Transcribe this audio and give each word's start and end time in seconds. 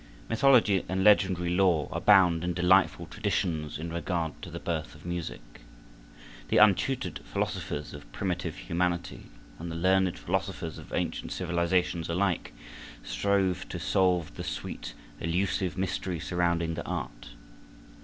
Mythology 0.29 0.83
and 0.89 1.03
legendary 1.03 1.51
lore 1.51 1.87
abound 1.91 2.43
in 2.43 2.55
delightful 2.55 3.05
traditions 3.05 3.77
in 3.77 3.93
regard 3.93 4.31
to 4.41 4.49
the 4.49 4.57
birth 4.59 4.95
of 4.95 5.05
music. 5.05 5.61
The 6.47 6.57
untutored 6.57 7.19
philosophers 7.23 7.93
of 7.93 8.11
primitive 8.11 8.55
humanity 8.55 9.25
and 9.59 9.71
the 9.71 9.75
learned 9.75 10.17
philosophers 10.17 10.79
of 10.79 10.91
ancient 10.91 11.31
civilizations 11.33 12.09
alike 12.09 12.51
strove 13.03 13.69
to 13.69 13.77
solve 13.77 14.37
the 14.37 14.43
sweet, 14.43 14.95
elusive 15.19 15.77
mystery 15.77 16.19
surrounding 16.19 16.73
the 16.73 16.85
art. 16.87 17.35